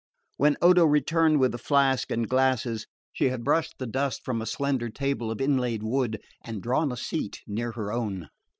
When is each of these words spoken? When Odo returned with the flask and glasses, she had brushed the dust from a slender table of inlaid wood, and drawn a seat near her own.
When 0.37 0.57
Odo 0.63 0.83
returned 0.83 1.39
with 1.39 1.51
the 1.51 1.59
flask 1.59 2.09
and 2.09 2.27
glasses, 2.27 2.87
she 3.13 3.25
had 3.25 3.43
brushed 3.43 3.75
the 3.77 3.85
dust 3.85 4.25
from 4.25 4.41
a 4.41 4.47
slender 4.47 4.89
table 4.89 5.29
of 5.29 5.39
inlaid 5.39 5.83
wood, 5.83 6.19
and 6.43 6.59
drawn 6.59 6.91
a 6.91 6.97
seat 6.97 7.41
near 7.45 7.73
her 7.73 7.93
own. 7.93 8.29